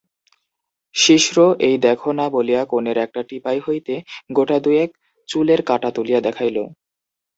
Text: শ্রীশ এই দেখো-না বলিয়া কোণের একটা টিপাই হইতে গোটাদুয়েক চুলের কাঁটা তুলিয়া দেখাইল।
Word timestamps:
শ্রীশ 0.95 1.25
এই 1.67 1.75
দেখো-না 1.85 2.25
বলিয়া 2.29 2.61
কোণের 2.65 2.97
একটা 2.97 3.21
টিপাই 3.29 3.57
হইতে 3.59 3.93
গোটাদুয়েক 4.31 4.89
চুলের 5.29 5.59
কাঁটা 5.65 5.89
তুলিয়া 5.95 6.19
দেখাইল। 6.27 6.57